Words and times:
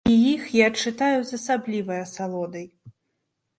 І 0.11 0.13
іх 0.27 0.45
я 0.59 0.67
чытаю 0.85 1.19
з 1.27 1.39
асаблівай 1.41 1.99
асалодай. 2.07 2.67